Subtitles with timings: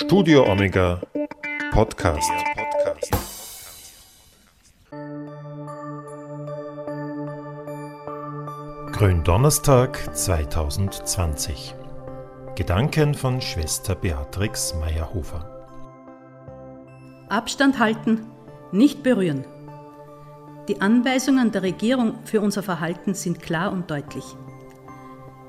[0.00, 1.00] Studio Omega
[1.72, 2.30] Podcast.
[8.92, 11.74] Gründonnerstag 2020.
[12.54, 15.66] Gedanken von Schwester Beatrix Meyerhofer.
[17.28, 18.20] Abstand halten,
[18.70, 19.44] nicht berühren.
[20.68, 24.24] Die Anweisungen der Regierung für unser Verhalten sind klar und deutlich.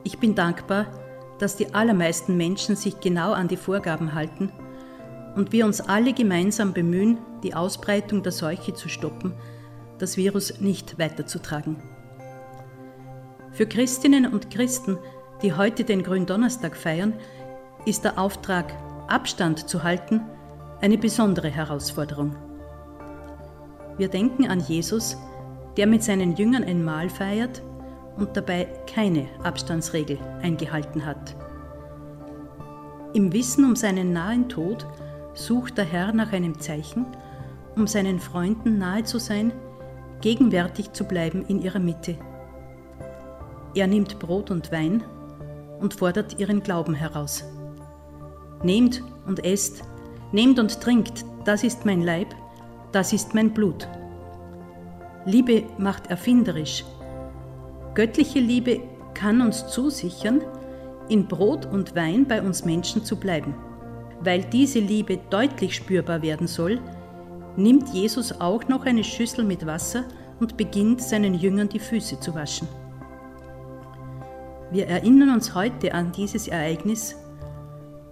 [0.03, 0.87] Ich bin dankbar,
[1.39, 4.51] dass die allermeisten Menschen sich genau an die Vorgaben halten
[5.35, 9.33] und wir uns alle gemeinsam bemühen, die Ausbreitung der Seuche zu stoppen,
[9.97, 11.77] das Virus nicht weiterzutragen.
[13.51, 14.97] Für Christinnen und Christen,
[15.41, 17.13] die heute den Gründonnerstag feiern,
[17.85, 18.73] ist der Auftrag,
[19.07, 20.21] Abstand zu halten,
[20.81, 22.35] eine besondere Herausforderung.
[23.97, 25.17] Wir denken an Jesus,
[25.77, 27.61] der mit seinen Jüngern ein Mahl feiert
[28.19, 31.35] und dabei keine Abstandsregel eingehalten hat.
[33.13, 34.85] Im Wissen um seinen nahen Tod
[35.33, 37.05] sucht der Herr nach einem Zeichen,
[37.75, 39.51] um seinen Freunden nahe zu sein,
[40.21, 42.15] gegenwärtig zu bleiben in ihrer Mitte.
[43.73, 45.03] Er nimmt Brot und Wein
[45.79, 47.43] und fordert ihren Glauben heraus.
[48.63, 49.83] Nehmt und esst,
[50.31, 52.27] nehmt und trinkt, das ist mein Leib,
[52.91, 53.87] das ist mein Blut.
[55.25, 56.83] Liebe macht erfinderisch.
[57.99, 58.79] Göttliche Liebe
[59.13, 60.39] kann uns zusichern,
[61.09, 63.53] in Brot und Wein bei uns Menschen zu bleiben.
[64.21, 66.79] Weil diese Liebe deutlich spürbar werden soll,
[67.57, 70.05] nimmt Jesus auch noch eine Schüssel mit Wasser
[70.39, 72.69] und beginnt seinen Jüngern die Füße zu waschen.
[74.71, 77.17] Wir erinnern uns heute an dieses Ereignis,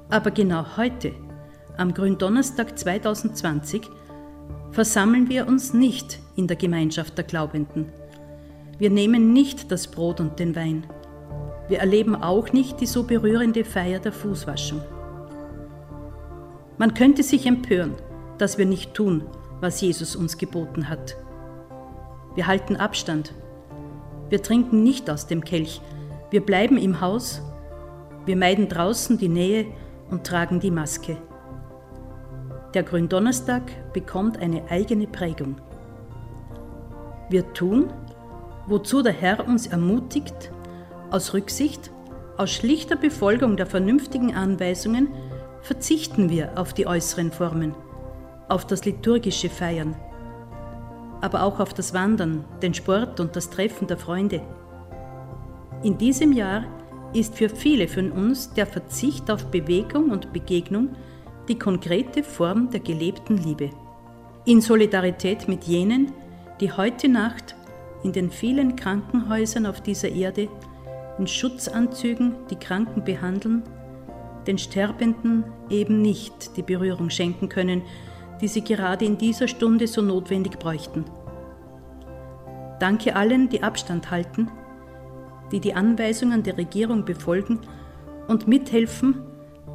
[0.10, 1.14] aber genau heute,
[1.78, 3.84] am Gründonnerstag 2020,
[4.72, 7.90] versammeln wir uns nicht in der Gemeinschaft der Glaubenden.
[8.80, 10.86] Wir nehmen nicht das Brot und den Wein.
[11.68, 14.82] Wir erleben auch nicht die so berührende Feier der Fußwaschung.
[16.78, 17.96] Man könnte sich empören,
[18.38, 19.24] dass wir nicht tun,
[19.62, 21.18] was Jesus uns geboten hat.
[22.36, 23.34] Wir halten Abstand.
[24.30, 25.82] Wir trinken nicht aus dem Kelch.
[26.30, 27.42] Wir bleiben im Haus.
[28.26, 29.66] Wir meiden draußen die Nähe
[30.12, 31.18] und tragen die Maske.
[32.76, 35.56] Der Gründonnerstag bekommt eine eigene Prägung.
[37.30, 37.92] Wir tun,
[38.68, 40.52] wozu der Herr uns ermutigt,
[41.10, 41.92] aus Rücksicht,
[42.38, 45.08] aus schlichter Befolgung der vernünftigen Anweisungen
[45.62, 47.74] verzichten wir auf die äußeren Formen,
[48.48, 49.96] auf das liturgische Feiern,
[51.22, 54.42] aber auch auf das Wandern, den Sport und das Treffen der Freunde.
[55.84, 56.66] In diesem Jahr
[57.14, 60.90] ist für viele von uns der Verzicht auf Bewegung und Begegnung
[61.48, 63.70] die konkrete Form der gelebten Liebe.
[64.46, 66.12] In Solidarität mit jenen,
[66.60, 67.57] die heute Nacht
[68.04, 70.48] in den vielen Krankenhäusern auf dieser Erde
[71.18, 73.64] in Schutzanzügen die Kranken behandeln,
[74.46, 77.82] den Sterbenden eben nicht die Berührung schenken können,
[78.42, 81.06] die sie gerade in dieser Stunde so notwendig bräuchten.
[82.80, 84.50] Danke allen, die Abstand halten,
[85.52, 87.60] die die Anweisungen der Regierung befolgen
[88.28, 89.24] und mithelfen,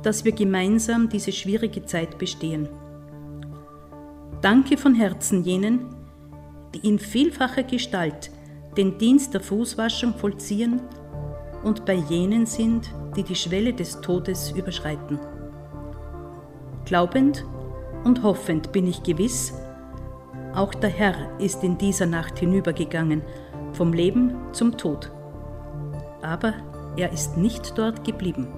[0.03, 2.69] dass wir gemeinsam diese schwierige Zeit bestehen.
[4.41, 5.87] Danke von Herzen jenen,
[6.75, 8.31] die in vielfacher Gestalt
[8.77, 10.81] den Dienst der Fußwaschung vollziehen
[11.63, 15.19] und bei jenen sind, die die Schwelle des Todes überschreiten.
[16.85, 17.45] Glaubend
[18.05, 19.53] und hoffend bin ich gewiss,
[20.55, 23.23] auch der Herr ist in dieser Nacht hinübergegangen,
[23.73, 25.11] vom Leben zum Tod.
[26.21, 26.55] Aber
[26.97, 28.49] er ist nicht dort geblieben.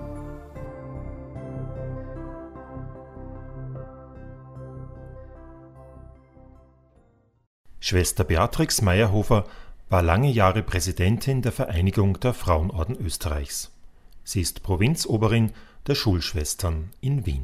[7.87, 9.45] Schwester Beatrix Meyerhofer
[9.91, 13.72] war lange Jahre Präsidentin der Vereinigung der Frauenorden Österreichs.
[14.22, 15.53] Sie ist Provinzoberin
[15.87, 17.43] der Schulschwestern in Wien